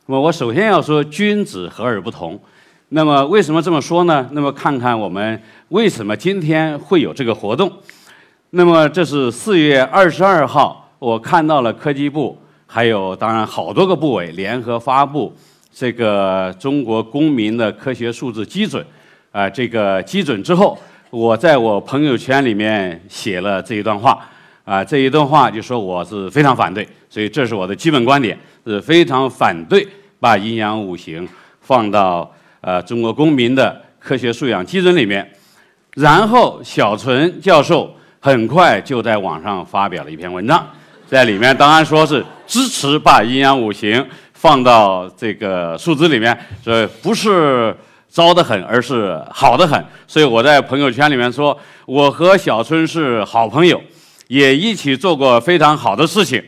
[0.05, 2.39] 那么我首先要说君子和而不同。
[2.91, 4.27] 那么为什么这么说呢？
[4.33, 7.71] 那么看看我们为什么今天会有这个活动。
[8.51, 15.31] 那么这是四月二十二号，我看到了科技部还有当然好多个部委联合发布
[15.71, 18.85] 这个中国公民的科学数字基准。
[19.31, 20.79] 啊，这个基准之后，
[21.11, 24.19] 我在我朋友圈里面写了这一段话。
[24.65, 29.87] 啊，这一段话就说我是非常反对，所以这是我的基本观点，是非常反对。
[30.21, 31.29] 把阴阳五行
[31.61, 35.29] 放到呃中国公民的科学素养基准里面，
[35.95, 40.67] 然后小纯教授很快就在网上发表了一篇文章，
[41.07, 47.77] 在里面当然说是支持把阴阳五行放到这个数字里面，所以不是
[48.09, 49.85] 糟得很，而是好的很。
[50.07, 53.81] 所以我在朋友圈里面说，我和小春是好朋友，
[54.29, 56.43] 也一起做过非常好的事情。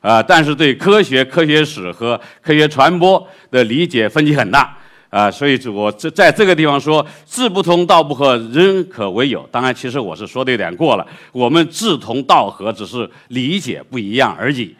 [0.00, 4.76] 啊，但是对科学、科学史和科学传播的理解分歧很大
[5.14, 9.48] 啊，所以我这在这个地方说志不同道不合，人可为友。
[9.48, 14.74] 当然，其实我是说的有点过了，我们志同道合，只是理解不一样而已。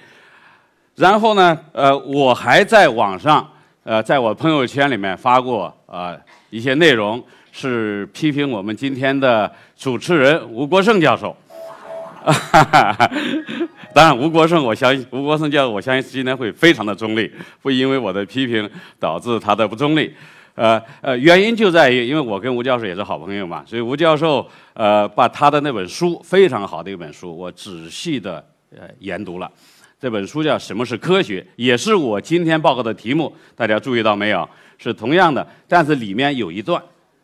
[0.96, 3.48] 然后呢，呃，我还在网上，
[3.84, 6.16] 呃，在我朋友圈里面发过啊
[6.50, 11.36] 一些内容，是批评我们今天的主持人吴国胜教授。
[13.94, 20.12] 当然，吴国胜，我相信吴国胜教授，我相信今天会非常的中立，不因为我的批评导致他的不中立。
[20.54, 29.50] 呃呃，原因就在于，因为我跟吴教授也是好朋友嘛，所以吴教授呃把他的那本书非常好的一本书，我仔细的呃研读了。
[30.00, 33.34] 这本书叫《什么是科学》，也是我今天报告的题目。
[33.56, 34.48] 大家注意到没有？
[34.76, 36.82] 是同样的，但是里面有一段，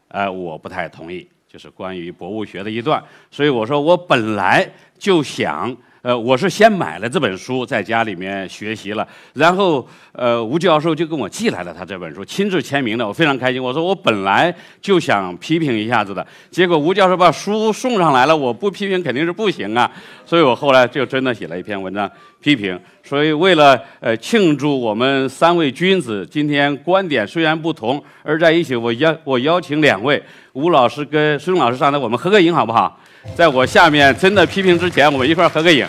[0.08, 3.02] 呃，我不太同意，就是关于博物学的一段。
[3.30, 5.76] 所以我说，我本来就想。
[6.02, 13.62] 呃，我是先买了这本书，在家里面学习了，然后呃，吴教授就给我寄来了他这本书，亲自签名的，我非常开心。
[13.62, 19.90] 我说我本来就想批评一下子的，结果吴教授把书送上来了，我不批评肯定是不行啊，
[20.24, 22.10] 所以我后来就真的写了一篇文章
[22.40, 22.80] 批评。
[23.02, 30.22] 所以为了呃庆祝我们三位君子今天观点虽然不同而在一起，我邀我邀请两位
[30.54, 32.98] 吴老师跟孙老师上来，我们合个影好不好？
[33.34, 35.86] 在我下面真的批评之前，我们一块儿合个影。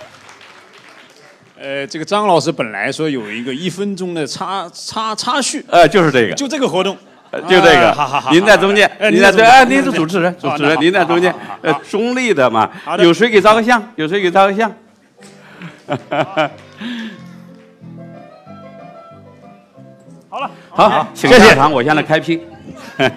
[1.62, 6.98] 呃，这个张老师本来说有一个一分钟的插插插叙，呃，就是这个，就这个活动，
[7.50, 7.94] 就这个。
[7.94, 12.72] 好好好，您在中间，您在对，哎，您是主持人，主持人，您在中间，呃，中立的嘛。
[13.00, 13.84] 有谁给照个相？
[13.98, 14.74] 有谁给照个相？
[20.30, 22.40] 好了，好好，请上场，我现在开批，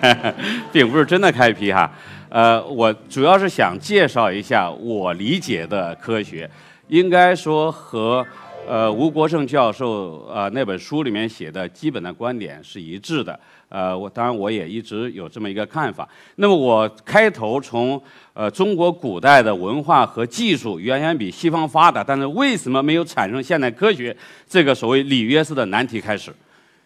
[0.73, 1.89] 并不是真的开批哈。
[2.33, 6.49] 呃，我主要是想介绍一下我理解的科学，
[6.89, 8.27] 应该说和
[8.67, 13.39] 呃吴国胜教授呃那本书里面写的基本的观点是一致的。
[13.69, 16.09] 呃，我当然我也一直有这么一个看法。
[16.37, 24.17] 那么我开头从呃中国古代的文化和技术远远比西方发达，但是为什么没有产生现代科学
[24.49, 26.33] 这个所谓里约式的难题开始？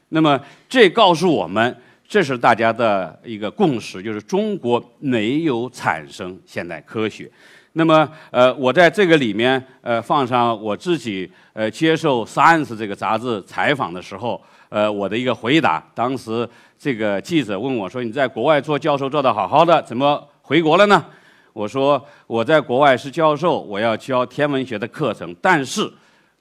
[0.08, 1.76] 那么这告诉我们。
[2.08, 7.30] 这是大家的一个共识，就是中国没有产生现代科学。
[7.72, 14.40] 那么，呃，我在这个里面，呃，放上我自己，呃，接受《Science》这个杂志采访的时候，
[14.70, 15.84] 呃，我的一个回答。
[15.94, 21.04] 当时这个记者问我说：“你在国外做教授做得好好的，怎么回国了呢？”
[21.52, 25.86] 我说：“我在国外是教授，我要教天文学的课程，但是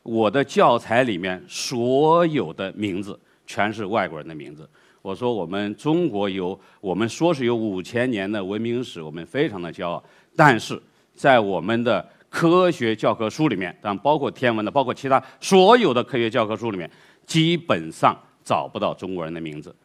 [0.04, 4.69] 我的教材里面所有的名字全是外国人的名字。”
[5.05, 10.03] 我说我们中国有，我们说是有五千年的文明史，我们非常的骄傲。
[10.35, 10.81] 但是
[11.13, 16.89] 在我们的科学教科书里面，当然包括天文的，包括其他所有的科学教科书里面，
[17.27, 19.75] 基本上找不到中国人的名字。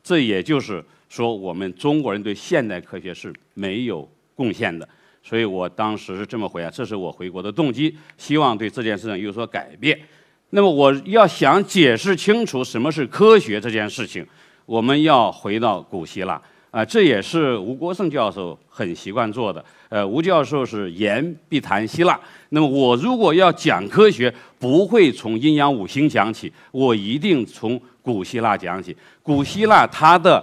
[0.00, 4.88] 这也就是说，我们中国人对现代科学是没有贡献的。
[5.24, 9.98] 所以我当时是这么回答，这是我回国的动机，希望对这件事情有所改变。
[10.54, 14.22] 那么我要想解释清楚什么是科学这件事情，
[14.72, 19.62] 我们要回到古希腊啊，这也是吴国胜教授很习惯做的。
[19.90, 28.96] 呃，吴教授是言必谈希腊，那么我如果要讲科学，不会从阴阳五行讲起，我一定从古希腊讲起。
[29.22, 30.42] 古希腊它的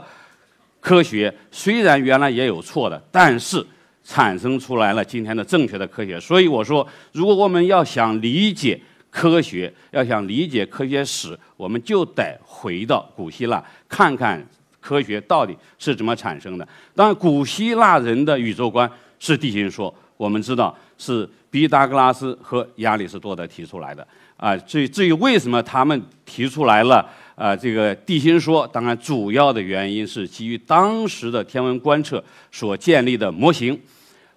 [0.80, 3.66] 科学虽然原来也有错的，但是。
[4.02, 14.46] 产生出来了今天的正确的科学，所以我说，如果我们要想理解科学，要想理解科学史，我们就得回到古希腊，看看
[14.80, 16.68] 科学到底是怎么产生的。
[16.96, 24.08] 当然，古希腊人的宇宙观是地心说，我们知道是毕达哥拉斯和亚里士多德提出来的。
[24.38, 33.78] 啊，至于至于为什么他们提出来了啊这个地心说，当然主要的原因是基于当时的天文观测所建立的模型。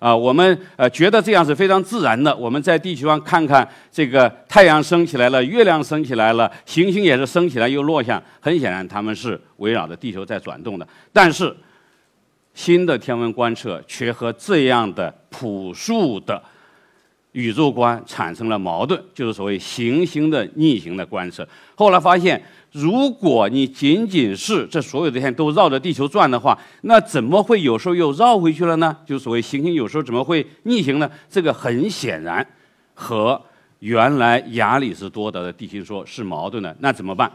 [0.02, 2.36] 啊，我们呃觉得这样是非常自然的。
[2.36, 8.20] 我们在地球上看看，这个太阳升起来了，月亮升起来了，行星也是升起来又落下。
[8.40, 10.84] 很显然，它们是围绕着地球在转动的。
[11.12, 11.54] 但是，
[12.52, 16.42] 新的天文观测却和这样的朴素的
[17.30, 21.46] 宇宙观产生了矛盾，就是所谓行星的逆行的观测。
[21.76, 22.42] 后来发现。
[22.72, 28.96] 如果你仅仅是这所有的天都绕着地球转的话，那怎么会有时候又绕回去了呢？
[29.06, 31.10] 就所谓行星有时候怎么会逆行呢？
[31.28, 32.46] 这个很显然
[32.94, 33.38] 和
[33.80, 36.74] 原来亚里士多德的地心说是矛盾的。
[36.80, 37.30] 那怎么办？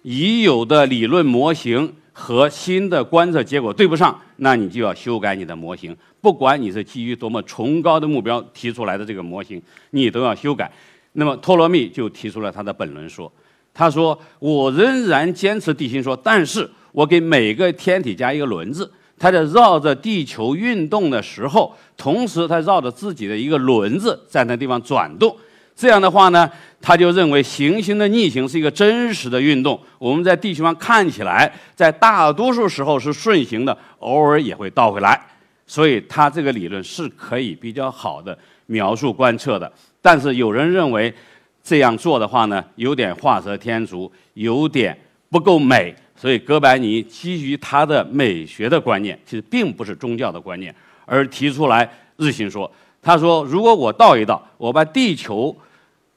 [0.00, 5.94] 已有的理论模型和新的观测结果对不上，那你就要修改你的模型。
[6.22, 10.72] 不管你是基于多么崇高的目标提出来的这个模型，你都要修改。
[11.12, 13.30] 那么托勒密就提出了他的本论说。
[13.74, 25.34] 他说：“我仍然坚持地心说，但是我给每个天体加一个轮子，它在绕着地球运动的时候，同时它绕着自己的一个轮子在那地方转动。
[25.74, 26.48] 这样的话呢，
[26.82, 29.80] 他就认为行星的逆行是一个真实的运动。
[29.98, 35.18] 我们在地球上看起来，在大多数时候是顺行的，偶尔也会倒回来。
[35.66, 39.72] 所以他这个理论是可以比较好的描述观测的。
[40.02, 41.12] 但是有人认为。”
[41.62, 44.98] 这样做的话呢，有点画蛇添足，有点
[45.30, 45.94] 不够美。
[46.14, 50.72] 所以哥白尼基于他的美学的观念，其实并不是宗教的观念，
[51.04, 52.70] 而提出来日心说。
[53.00, 55.56] 他说，如果我倒一倒，我把地球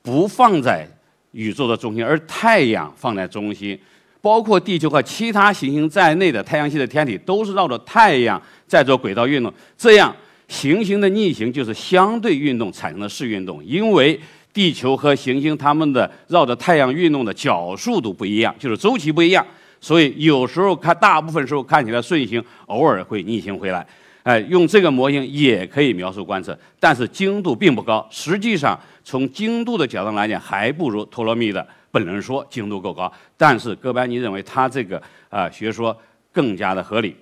[0.04, 0.88] 不放在
[1.32, 3.80] 宇宙的中心，而太阳放在中心，
[4.22, 9.52] 包括地球和其他行星在内的太阳系的天体都是绕着太阳在做轨道运动。
[9.76, 10.16] 这样，
[10.48, 14.20] 行星的逆行就是相对运动产生的视运动，因为。
[14.56, 19.46] 地球和行星它们的绕着太阳运动的角速度不一样，就是周期不一样，
[19.82, 23.86] 所以有时候看大部分时候看起来顺行，偶尔会逆行回来。
[24.24, 28.08] 哎，用这个模型也可以描述观测，但是精度并不高。
[28.10, 33.12] 实际上，从精度的角度来讲，还不如托勒密的本人说精度够高。
[33.36, 35.96] 但是哥白尼认为他这个啊学说
[36.32, 37.14] 更加的合理。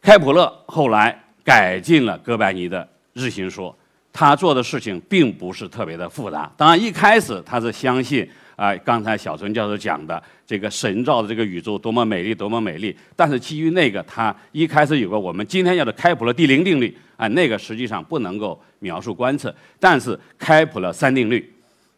[0.00, 3.76] 开普勒后来改进了哥白尼的日心说。
[4.12, 6.52] 他做的事情并不是特别的复杂。
[6.56, 12.94] 当然，一开始他是相信啊，刚才小春教授讲的这个神造的这个宇宙多么美丽，多么美丽。
[13.16, 19.54] 但是基于那个，他一开始有个我们今天叫做开普勒第零定律啊，那个实际上不能够描述观测。
[19.80, 21.50] 但是开普勒三定律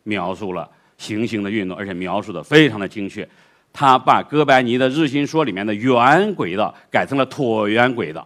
[0.05, 3.29] 描述了行星的运动，而且描述的非常的精确。
[3.72, 8.24] 他把哥白尼的日心说里面的圆轨道改成了椭圆轨道，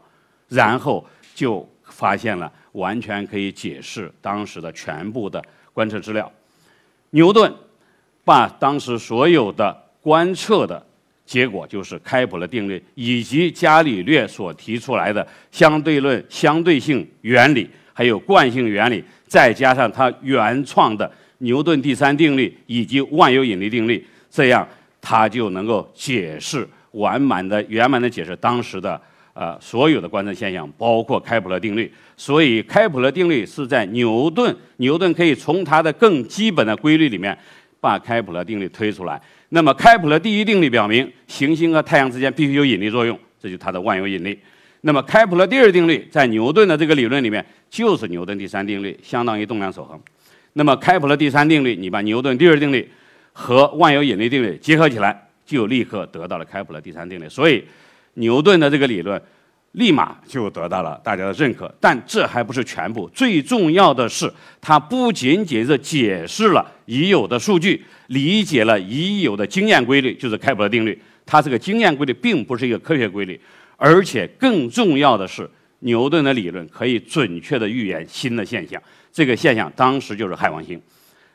[0.48, 1.02] 然后
[1.34, 2.52] 就发现了。
[2.78, 6.30] 完全可以解释当时的全部的观测资料。
[7.10, 7.52] 牛顿
[8.24, 10.84] 把当时所有的观测的
[11.26, 24.66] 结果，就是开普勒定律以及伽利略所提出来的相对论相对性原理，还有惯性原理，再加上他原创的牛顿第三定律以及万有引力定律，这样
[25.00, 29.00] 他就能够解释完满的圆满的解释当时的。
[29.40, 37.38] 呃，所有的观测现象，包括开普勒定律，所以开普勒定律是在牛顿，牛顿可以从他的更基本的规律里面
[37.80, 39.20] 把开普勒定律推出来。
[39.50, 44.36] 那么，开普勒第一定律表明，行星和太阳之间必须有引力作用，这就是它的万有引力。
[44.80, 49.96] 那么，开普勒第二定律在牛顿的这个理论里面，就是牛顿第三定律，相当于动量守恒。
[50.54, 52.90] 那么，开普勒第三定律，你把牛顿第二定律
[53.32, 57.28] 和万有引力定律结合起来，就立刻得到了开普勒第三定律。
[57.28, 57.62] 所以。
[58.18, 59.20] 牛顿的这个理论，
[59.72, 61.72] 立马就得到了大家的认可。
[61.80, 71.00] 但这还不是全部，最重要的是，它不仅仅是解释了已有的数据，理解了已有的经验规律，就是开普勒定律。
[71.24, 73.38] 它这个经验规律并不是一个科学规律，
[73.76, 75.48] 而且更重要的是，
[75.80, 78.82] 牛顿的理论可以准确的预言新的现象。
[79.12, 80.80] 这个现象当时就是海王星，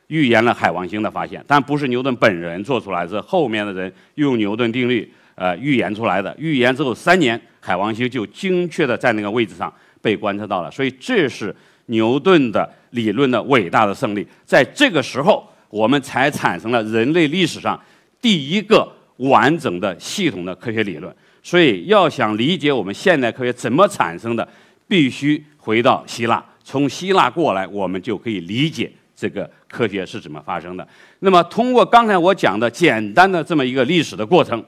[0.08, 6.34] 预言了海王星的发现，但不是牛顿本人做出来，是后面的人用牛顿定律呃预言出来的。
[6.38, 10.70] 预言之后三年，海王星就精确的在那个位置上被观测到了。
[10.70, 11.54] 所以这是
[11.86, 14.26] 牛顿的理论的伟大的胜利。
[14.44, 17.80] 在这个时候，我们才产生了人类历史上
[18.20, 18.90] 第一个。
[19.18, 24.46] 完整的、系统的科学理论，所以要想理解我们现代科学怎么产生的，
[24.88, 26.44] 必须回到希腊。
[26.64, 30.84] 从希腊过来，我们就可以理解这个科学是怎么发生的。
[31.20, 34.60] 那么，通过刚才我讲的简单的这么一个历史的过程，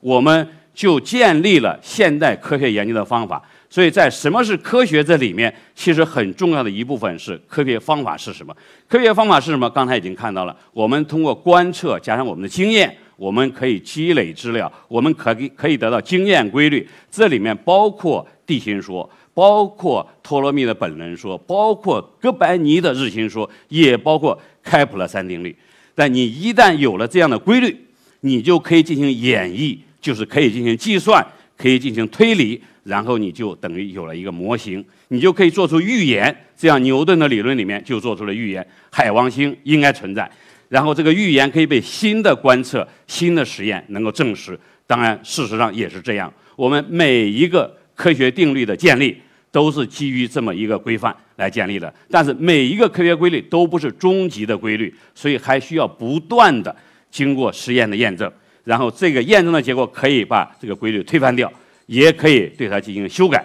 [0.00, 3.42] 我们就建立了现代科学研究的方法。
[3.70, 8.56] 所以在什么是科学这里面，其实很重要的一部分是科学方法是什么？
[8.88, 9.68] 科学方法是什么？
[9.70, 12.96] 刚才已经看到了，我们通过观测加上我们的经验。
[13.18, 16.88] 我们可以积累资料，我们可以可以得到经验规律。
[17.10, 25.56] 这里面包括地心说，包括托勒密的本能说，包括哥白尼的日心说，也包括开普勒三定律。
[25.96, 27.76] 但你一旦有了这样的规律，
[28.20, 31.24] 你就可以进行演绎，就是可以进行计算，
[31.56, 36.34] 可以进行推理，然后你就等于有了一个模型，你就可以做出预言。
[36.56, 40.30] 这样牛顿的理论里面就做出了预言：海王星应该存在。
[40.68, 44.58] 然后这个预言可以被新的观测、新的实验能够证实。
[44.86, 46.32] 当然，事实上也是这样。
[46.56, 49.16] 我们每一个科学定律的建立
[49.50, 51.92] 都是基于这么一个规范来建立的。
[52.10, 56.74] 但是每一个科学规律都不是终极的规律，所以还需要不断的
[57.10, 58.30] 经过实验的验证。
[58.68, 61.50] 然后这个验证的结果可以把这个规律推翻掉，
[61.86, 63.42] 也可以对它进行修改。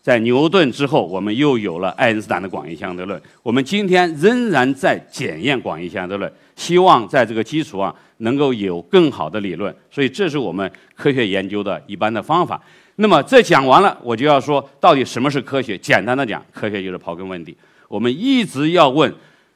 [0.00, 3.20] 在牛顿之后，我们又有了爱因斯坦的广义相对论。
[3.42, 6.32] 我们今天仍然在检验广义相对论。
[6.56, 12.58] 希望在这个基础上能够有更好的理论，所以这是我们科学研究的一般的方法。
[12.96, 15.76] 那么这讲完了，我就要说到底什么是科学？
[15.76, 17.54] 简单的讲，科学就是刨根问底。
[17.86, 19.12] 我们一直要问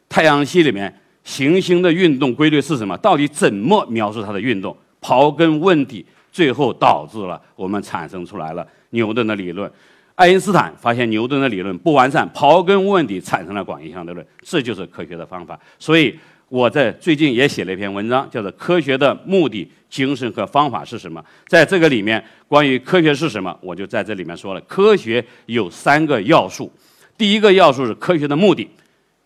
[0.07, 0.95] 太阳系里面
[1.25, 2.95] 行星的运动规律是什么？
[2.99, 4.77] 到底怎么描述它的运动？
[5.01, 9.71] 刨根问底，最后导致了我们产生出来了牛顿的理论。
[10.15, 14.27] 爱因斯坦发现牛顿的理论不完善，刨根问底产生了广义相对论。
[14.43, 15.59] 这就是科学的方法。
[15.79, 16.19] 所以。
[16.51, 21.21] 我在最近也写了一篇文章，叫做《科学的目的、精神和方法是什么》。
[21.47, 24.61] 在这个里面，关于科学是什么，我就在这里面说了。
[24.63, 26.73] 科学有三个要素，
[27.19, 28.67] 第一个要素是科学的目的，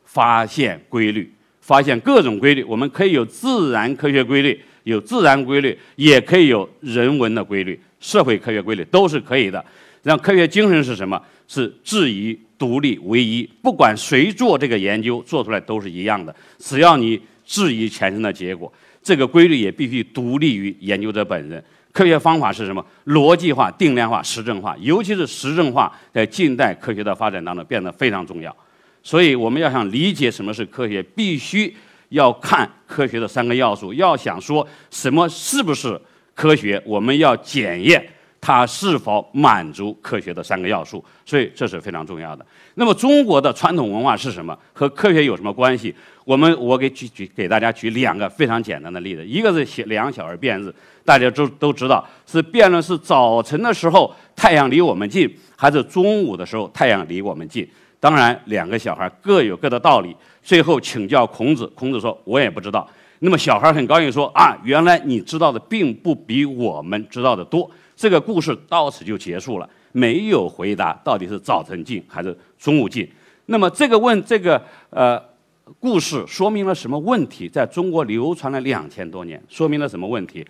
[0.05, 2.65] 发现规律，发现各种规律。
[2.65, 9.65] 我们可以有自然科学规律，有自然规律，也可以有人文的规律，社会科学规律都是可以的。
[10.03, 11.21] 然后科学精神是什么？
[11.47, 12.39] 是质疑。
[12.59, 16.33] 独立唯一，不管谁做这个研究，做出来都是一样的。
[16.61, 18.73] 只要你质疑前生的结果，
[19.03, 21.61] 这个规律也必须独立于研究者本人。
[21.91, 22.87] 科学方法是什么？
[23.07, 28.57] 逻辑化、定量化、实证化，尤其是实证化，在近代科学的发展当中变得非常重要。
[29.03, 31.75] 所以，我们要想理解什么是科学，必须
[32.13, 33.93] 要看科学的三个要素。
[33.93, 36.01] 要想说什么是不是
[36.35, 38.07] 科学，我们要检验。
[38.45, 41.05] 它是否满足科学的三个要素？
[41.25, 42.45] 所以这是非常重要的。
[42.75, 44.59] 那么中国的传统文化是什么？
[44.73, 45.95] 和科学有什么关系？
[46.25, 49.25] 我们我给举举给大家举两个非常简单的例子。
[49.25, 57.65] 一个是两小儿辩日，大家都都知道是辩论是早晨的时候太阳离我们近，还是中午的时候太阳离我们近。
[58.03, 60.13] 当然两个小孩各有各的道理。
[60.43, 62.85] 最后请教孔子，孔子说：“我也不知道。”
[63.21, 73.09] 那么小孩很高兴说：“啊，原来你知道的并不比我们知道的多。”这个故事到此就结束了，没有回答到底是早晨进还是中午进。
[73.47, 75.23] 那么这个问这个呃
[75.79, 77.49] 故事说明了什么问题？
[77.49, 80.45] 在中国流传了两千多年，说明了什么问题？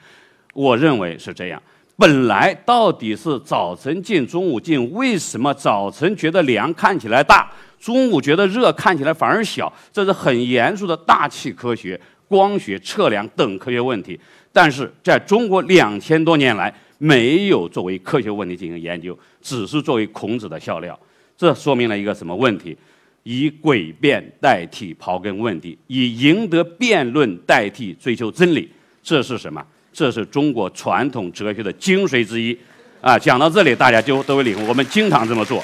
[0.54, 1.62] 我认为是这样：
[1.96, 9.72] 本来到底是早晨进中午进，为什么早晨觉得凉看起来大，中午觉得热看起来反而小？
[9.92, 14.18] 这是很严肃的大气科学、光学测量等科学问题。
[14.52, 20.98] 但是在中国两千多年来，没有作为科学问题进行研究，只是作为孔子的笑料。
[21.36, 22.76] 这说明了一个什么问题？
[23.24, 28.68] 以诡辩代替刨根问底，以赢得辩论代替追求真理，
[29.02, 29.64] 这是什么？
[29.92, 32.56] 这是中国传统哲学的精髓之一。
[33.00, 34.68] 啊，讲到这里，大家就都会领悟。
[34.68, 35.62] 我们经常这么做。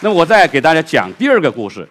[0.00, 1.88] 那我再给大家讲第二个故事：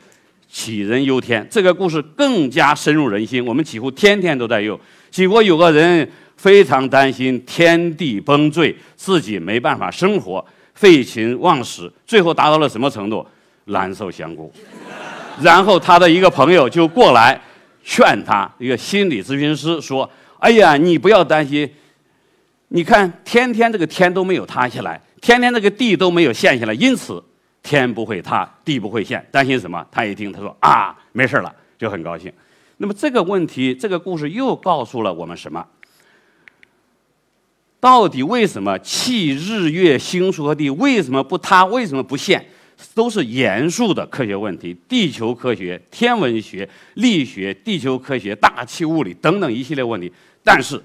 [0.51, 1.45] 杞人忧天。
[1.49, 4.79] 这个故事更加深入人心，我们几乎天天都在用。
[5.11, 6.09] 杞国有个人。
[6.35, 13.25] 非常担心天地崩坠，自己没办法生活，废寝忘食，最后达到了什么程度？
[13.65, 14.51] 难受香菇。
[15.41, 17.39] 然后他的一个朋友就过来
[17.81, 20.09] 劝他，一个心理咨询师说
[20.43, 21.69] ：“哎呀，你不要担心，
[22.67, 27.23] 你看天天这个天都没有塌下来，天天这个地都没有陷下来，因此
[27.61, 32.29] 天不会塌，地不会陷，担心什么？”他一听，他说：“啊，没事了，就很高兴。”
[32.75, 35.65] 那么这个问题，这个故事又告诉了我们什么？
[37.79, 41.63] 到底为什么气、日月星宿和地为什么不塌？
[41.63, 42.45] 为什么不陷？
[42.93, 50.11] 都是严肃的科学问题，地球科学、天文学、力学、地球科学、大气物理等等一系列问题。
[50.43, 50.81] 但是，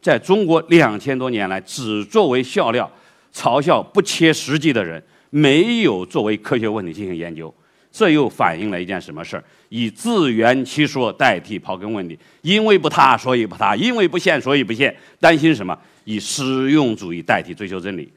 [0.00, 2.90] 在中国两千多年来，只作为笑料、
[3.34, 7.52] 嘲笑不切实际的人，没有作为科学问题进行研究。
[7.90, 9.44] 这又反映了一件什么事儿？
[9.68, 14.96] 以自圆其说代替刨根问底，因为不塌，所以不塌；因为不现，所以不现。
[15.20, 15.78] 担心什么？
[16.04, 18.10] 以实用主义代替追求真理，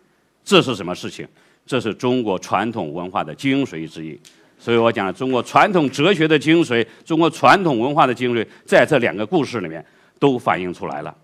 [0.45, 1.27] 这是什么事情？
[1.65, 4.17] 这是中国传统文化的精髓之一，
[4.57, 9.85] 所以我讲了中国传统哲学的精髓，中国传统文化的精髓，在这两个故事里面
[10.25, 11.15] 都反映出来了。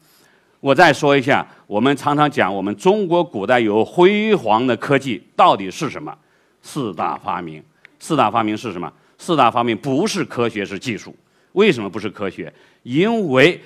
[0.59, 6.15] 我再说一下，我们常常讲我们中国古代有辉煌的科技到底是什么？
[6.61, 7.63] 四大发明。
[7.97, 8.91] 四大发明是什么？
[9.17, 11.15] 四大发明不是科学，是技术。
[11.53, 12.53] 为什么不是科学？
[12.83, 13.59] 因为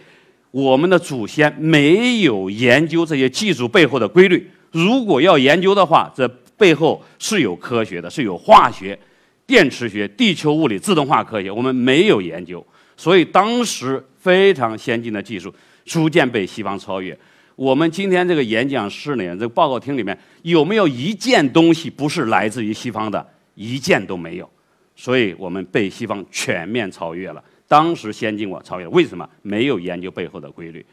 [0.52, 4.50] 我们的祖先没有研究这些技术背后的规律。
[4.72, 6.26] 如果要研究的话，这
[6.56, 8.98] 背后是有科学的，是有化学、
[9.46, 12.66] 电磁学、地球物理、自动化科学，我们没有研究，
[12.96, 15.54] 所以当时非常先进的技术
[15.86, 17.16] 逐渐被西方超越。
[17.56, 23.24] 我们今天这个演讲室里面，这个报告厅里面有没有一件东西不是来自于西方的？
[23.54, 24.50] 一件都没有，
[24.96, 27.44] 所以我们被西方全面超越了。
[27.68, 29.30] 当时先进过，超越，为什么？
[29.44, 30.84] 没有研究背后的规律。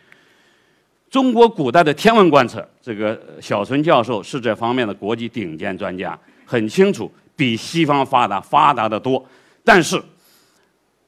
[1.09, 9.27] 中国古代的天文观测，这个小陈教授是这方面的国际顶尖专家，很清楚，比西方发达，发达的多。
[9.65, 10.01] 但是，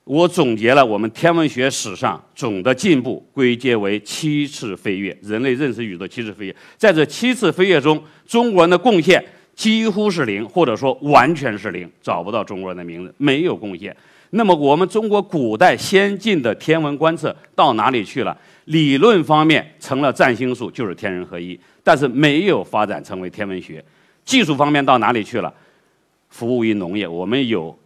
[0.05, 6.57] 我总结了我们天文学史上总的进步，归结为七次飞跃，人类认识宇宙七次飞跃。
[6.77, 9.25] 在这七次飞跃中，中国人的贡献
[9.55, 13.97] 几乎是零，或者说完全是零，找不到中国人的名字，没有贡献。
[14.31, 18.37] 那么，我们中国古代先进的天文观测到哪里去了？
[18.67, 23.83] 理论方面成了占星术，就是天人合一，但是没有发展成为天文学。
[24.25, 25.55] 技术方面到哪里去了？
[26.29, 27.79] 服务于农业，我们有，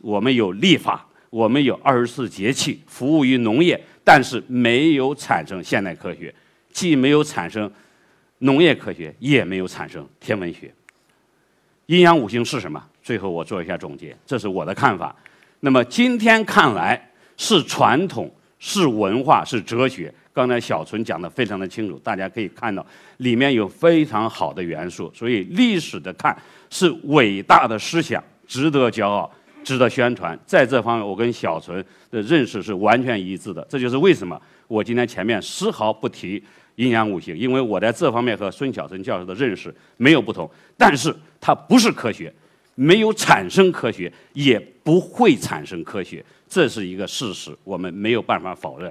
[0.00, 6.34] 我们有历法，我们有二十四节气，服务于农业，但是没有产生现代科学，
[6.72, 7.70] 既没有产生
[8.38, 10.72] 农业科学，也没有产生天文学。
[11.86, 12.82] 阴阳五行是什么？
[13.02, 15.14] 最后我做一下总结，这是我的看法。
[15.60, 18.30] 那么今天看来是传统。
[18.60, 20.12] 是文化，是哲学。
[20.32, 22.84] 刚才小纯讲的非常的清楚，大家可以看到
[23.18, 25.08] 里面有非常好的元素。
[25.14, 26.36] 所以历史的看
[26.68, 29.30] 是伟大的思想，值得骄傲，
[29.68, 30.38] 值得宣传。
[30.46, 33.62] 在这方面，我跟小陈的认识是完全一致的。
[33.68, 36.42] 这就是为什么我今天前面丝毫不提
[36.76, 40.50] 阴阳五行，因为我在这方面和孙小纯教授的认识没有不同。
[40.78, 42.32] 但是它不是科学，
[42.76, 46.24] 没有产生科学，也不会产生科学。
[46.48, 48.90] 这是一个事实，我们没有办法否认，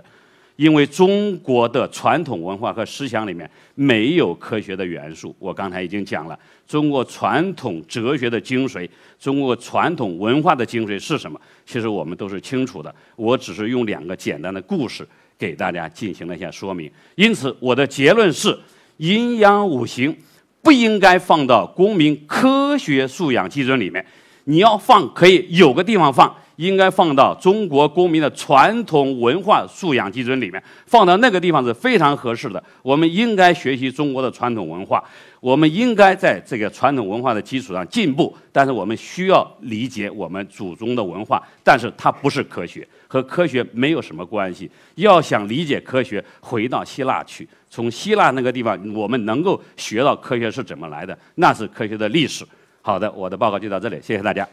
[0.58, 5.34] 因为中国的传统文化和思想里面没有科学的元素。
[5.40, 6.38] 我刚才已经讲了，
[6.68, 8.90] 中国传统哲学的精髓，
[9.20, 11.40] 中国传统文化的精髓是什么？
[11.66, 12.94] 其实我们都是清楚的。
[13.16, 16.92] 我只是用两个简单的故事给大家进行了一下说明。
[17.16, 18.58] 因此，我的结论是：
[18.98, 20.18] 阴阳五行
[20.64, 24.04] 不应该放到公民科学素养基准里面。
[24.46, 26.36] 你要放，可以有个地方放。
[26.58, 32.62] 应该放到中国公民的传统文化素养基准里面，放到那个地方是非常合适的。
[32.84, 35.04] 我们应该学习中国的传统文化，
[35.40, 38.36] 我们应该在这个传统文化的基础上进步。
[38.52, 44.70] 但是我们需要理解我们祖宗的文化，但是它不是科学，和科学没有什么关系。
[44.96, 52.44] 要想理解科学，回到希腊去，从希腊那个地方，我们能够学到科学是怎么来的，那是科学的历史。
[52.82, 54.48] 好的，我的报告就到这里，谢谢大家。